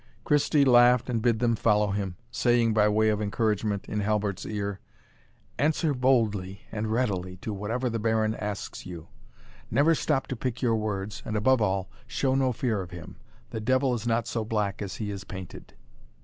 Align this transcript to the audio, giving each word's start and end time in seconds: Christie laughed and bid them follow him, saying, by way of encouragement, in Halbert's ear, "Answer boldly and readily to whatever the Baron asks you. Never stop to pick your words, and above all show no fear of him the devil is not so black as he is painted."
Christie 0.23 0.65
laughed 0.65 1.11
and 1.11 1.21
bid 1.21 1.37
them 1.37 1.55
follow 1.55 1.91
him, 1.91 2.15
saying, 2.31 2.73
by 2.73 2.89
way 2.89 3.09
of 3.09 3.21
encouragement, 3.21 3.85
in 3.87 3.99
Halbert's 3.99 4.47
ear, 4.47 4.79
"Answer 5.59 5.93
boldly 5.93 6.61
and 6.71 6.91
readily 6.91 7.37
to 7.43 7.53
whatever 7.53 7.87
the 7.87 7.99
Baron 7.99 8.33
asks 8.37 8.83
you. 8.83 9.09
Never 9.69 9.93
stop 9.93 10.25
to 10.29 10.35
pick 10.35 10.59
your 10.59 10.75
words, 10.75 11.21
and 11.23 11.37
above 11.37 11.61
all 11.61 11.87
show 12.07 12.33
no 12.33 12.51
fear 12.51 12.81
of 12.81 12.89
him 12.89 13.17
the 13.51 13.59
devil 13.59 13.93
is 13.93 14.07
not 14.07 14.25
so 14.25 14.43
black 14.43 14.81
as 14.81 14.95
he 14.95 15.11
is 15.11 15.23
painted." 15.23 15.75